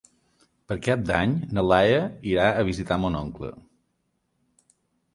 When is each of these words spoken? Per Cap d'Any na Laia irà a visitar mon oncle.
Per 0.71 0.77
Cap 0.87 1.03
d'Any 1.09 1.35
na 1.57 1.65
Laia 1.73 2.01
irà 2.33 2.49
a 2.49 2.67
visitar 2.73 3.01
mon 3.07 3.21
oncle. 3.23 3.55